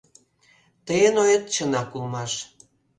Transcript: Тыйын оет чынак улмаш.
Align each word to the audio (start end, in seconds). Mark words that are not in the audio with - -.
Тыйын 0.85 1.15
оет 1.23 1.43
чынак 1.53 1.89
улмаш. 1.97 2.33